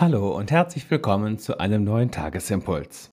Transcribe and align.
Hallo 0.00 0.30
und 0.36 0.52
herzlich 0.52 0.88
willkommen 0.92 1.40
zu 1.40 1.58
einem 1.58 1.82
neuen 1.82 2.12
Tagesimpuls. 2.12 3.10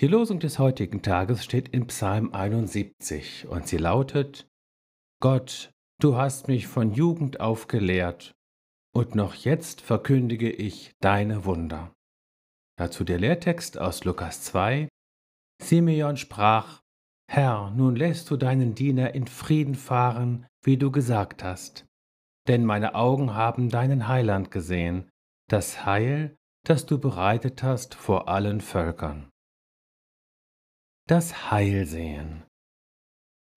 Die 0.00 0.08
Losung 0.08 0.40
des 0.40 0.58
heutigen 0.58 1.00
Tages 1.00 1.44
steht 1.44 1.68
in 1.68 1.86
Psalm 1.86 2.34
71 2.34 3.46
und 3.46 3.68
sie 3.68 3.76
lautet, 3.76 4.48
Gott, 5.20 5.70
du 6.00 6.16
hast 6.16 6.48
mich 6.48 6.66
von 6.66 6.92
Jugend 6.92 7.38
auf 7.38 7.68
gelehrt 7.68 8.34
und 8.92 9.14
noch 9.14 9.36
jetzt 9.36 9.80
verkündige 9.80 10.50
ich 10.50 10.96
deine 11.00 11.44
Wunder. 11.44 11.92
Dazu 12.76 13.04
der 13.04 13.20
Lehrtext 13.20 13.78
aus 13.78 14.02
Lukas 14.02 14.42
2. 14.42 14.88
Simeon 15.62 16.16
sprach, 16.16 16.80
Herr, 17.30 17.70
nun 17.70 17.94
lässt 17.94 18.28
du 18.32 18.36
deinen 18.36 18.74
Diener 18.74 19.14
in 19.14 19.28
Frieden 19.28 19.76
fahren, 19.76 20.46
wie 20.64 20.78
du 20.78 20.90
gesagt 20.90 21.44
hast, 21.44 21.86
denn 22.48 22.64
meine 22.64 22.96
Augen 22.96 23.34
haben 23.34 23.70
deinen 23.70 24.08
Heiland 24.08 24.50
gesehen, 24.50 25.08
das 25.48 25.84
Heil, 25.84 26.36
das 26.64 26.86
du 26.86 26.98
bereitet 26.98 27.62
hast 27.62 27.94
vor 27.94 28.28
allen 28.28 28.60
Völkern. 28.60 29.30
Das 31.06 31.50
Heil 31.52 31.86
sehen. 31.86 32.44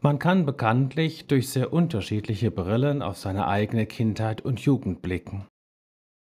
Man 0.02 0.20
kann 0.20 0.46
bekanntlich 0.46 1.28
durch 1.28 1.50
sehr 1.50 1.74
unterschiedliche 1.74 2.52
Brillen 2.52 3.02
auf 3.02 3.18
seine 3.18 3.48
eigene 3.48 3.86
Kindheit 3.88 4.42
und 4.42 4.60
Jugend 4.60 5.02
blicken. 5.02 5.48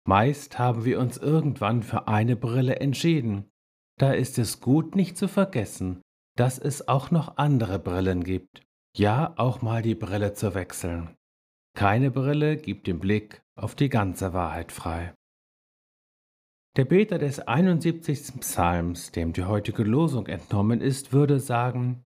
Meist 0.06 0.58
haben 0.58 0.84
wir 0.84 1.00
uns 1.00 1.16
irgendwann 1.16 1.82
für 1.82 2.08
eine 2.08 2.36
Brille 2.36 2.76
entschieden. 2.76 3.50
Da 3.98 4.12
ist 4.12 4.38
es 4.38 4.60
gut, 4.60 4.94
nicht 4.94 5.16
zu 5.16 5.28
vergessen, 5.28 6.02
dass 6.36 6.58
es 6.58 6.88
auch 6.88 7.10
noch 7.10 7.38
andere 7.38 7.78
Brillen 7.78 8.22
gibt. 8.22 8.62
Ja, 8.94 9.32
auch 9.38 9.62
mal 9.62 9.80
die 9.80 9.94
Brille 9.94 10.34
zu 10.34 10.54
wechseln. 10.54 11.16
Keine 11.74 12.10
Brille 12.10 12.56
gibt 12.58 12.86
den 12.86 13.00
Blick 13.00 13.42
auf 13.56 13.74
die 13.74 13.88
ganze 13.88 14.34
Wahrheit 14.34 14.70
frei. 14.70 15.14
Der 16.76 16.84
Beter 16.84 17.18
des 17.18 17.38
71. 17.38 18.40
Psalms, 18.40 19.12
dem 19.12 19.32
die 19.32 19.44
heutige 19.44 19.84
Losung 19.84 20.26
entnommen 20.26 20.80
ist, 20.80 21.12
würde 21.12 21.38
sagen, 21.38 22.02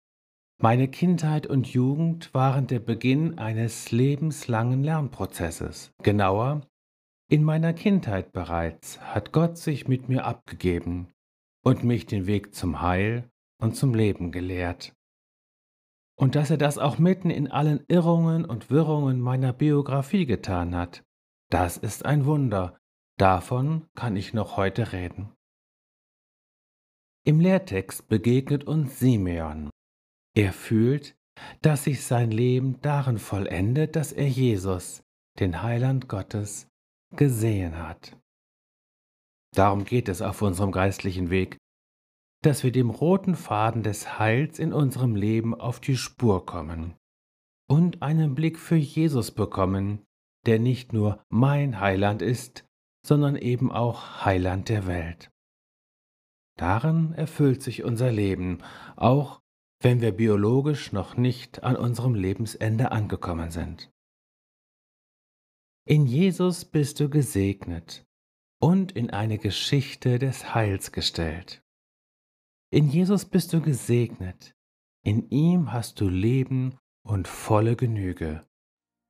meine 0.59 0.89
Kindheit 0.89 1.47
und 1.47 1.67
Jugend 1.67 2.33
waren 2.33 2.67
der 2.67 2.79
Beginn 2.79 3.37
eines 3.37 3.91
lebenslangen 3.91 4.83
Lernprozesses. 4.83 5.93
Genauer, 6.03 6.63
in 7.29 7.45
meiner 7.45 7.75
Kindheit 7.75 8.33
bereits 8.33 8.99
hat 9.03 9.33
Gott 9.33 9.59
sich 9.59 9.87
mit 9.87 10.09
mir 10.09 10.25
abgegeben 10.25 11.09
und 11.63 11.85
mich 11.85 12.07
den 12.07 12.27
Weg 12.27 12.55
zum 12.55 12.81
Heil 12.81 13.29
und 13.61 13.77
zum 13.77 13.93
Leben 13.93 14.33
gelehrt. 14.33 14.95
Und 16.17 16.37
dass 16.37 16.49
er 16.49 16.59
das 16.59 16.79
auch 16.79 16.99
mitten 16.99 17.29
in 17.29 17.51
allen 17.51 17.85
Irrungen 17.89 18.47
und 18.47 18.71
Wirrungen 18.71 19.21
meiner 19.21 19.53
Biografie 19.53 20.25
getan 20.25 20.75
hat, 20.75 21.05
das 21.51 21.77
ist 21.77 22.07
ein 22.07 22.25
Wunder, 22.25 22.79
Davon 23.17 23.87
kann 23.95 24.17
ich 24.17 24.35
noch 24.35 24.57
heute 24.57 24.93
reden. 24.93 25.33
Im 27.25 27.41
Lehrtext 27.41 28.09
begegnet 28.09 28.65
uns 28.65 28.99
Simeon. 28.99 29.71
Er 30.37 30.53
fühlt, 30.53 31.17
dass 31.63 31.85
sich 31.85 32.05
sein 32.05 32.31
Leben 32.31 32.81
darin 32.83 33.19
vollendet, 33.19 33.97
dass 33.97 34.13
er 34.13 34.29
Jesus, 34.29 35.03
den 35.39 35.63
Heiland 35.63 36.09
Gottes, 36.09 36.69
gesehen 37.17 37.79
hat. 37.79 38.17
Darum 39.55 39.85
geht 39.85 40.09
es 40.09 40.21
auf 40.21 40.43
unserem 40.43 40.73
geistlichen 40.73 41.31
Weg, 41.31 41.57
dass 42.43 42.65
wir 42.65 42.73
dem 42.73 42.91
roten 42.91 43.37
Faden 43.37 43.83
des 43.83 44.19
Heils 44.19 44.59
in 44.59 44.73
unserem 44.73 45.15
Leben 45.15 45.55
auf 45.55 45.81
die 45.81 45.97
Spur 45.97 46.45
kommen 46.45 46.95
und 47.69 48.03
einen 48.03 48.35
Blick 48.35 48.59
für 48.59 48.77
Jesus 48.77 49.31
bekommen, 49.31 50.05
der 50.45 50.59
nicht 50.59 50.93
nur 50.93 51.25
mein 51.31 51.81
Heiland 51.81 52.21
ist, 52.21 52.67
sondern 53.05 53.37
eben 53.37 53.71
auch 53.71 54.25
Heiland 54.25 54.69
der 54.69 54.87
Welt. 54.87 55.31
Darin 56.57 57.13
erfüllt 57.13 57.63
sich 57.63 57.85
unser 57.85 58.11
Leben, 58.11 58.59
auch 58.97 59.41
wenn 59.81 60.01
wir 60.01 60.13
biologisch 60.13 60.93
noch 60.93 61.17
nicht 61.17 61.63
an 61.63 61.77
unserem 61.77 62.15
Lebensende 62.15 62.91
angekommen 62.93 63.51
sind. 63.51 63.91
In 65.87 66.07
Jesus 66.07 66.65
bist 66.65 66.99
du 67.01 67.11
gesegnet 67.11 68.07
und 68.59 68.93
in 68.93 69.11
eine 69.11 69.37
Geschichte 69.37 70.19
des 70.19 70.55
Heils 70.55 70.93
gestellt. 70.93 71.63
In 72.71 72.89
Jesus 72.89 73.27
bist 73.27 73.53
du 73.53 73.61
gesegnet, 73.61 74.55
in 75.05 75.29
ihm 75.29 75.73
hast 75.73 76.01
du 76.01 76.09
Leben 76.09 76.79
und 77.03 77.29
volle 77.29 77.77
Genüge. 77.77 78.47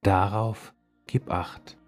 Darauf 0.03 0.75
gib 1.07 1.31
acht. 1.31 1.79